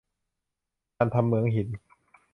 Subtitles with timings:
[0.97, 1.67] การทำเหมืองหิน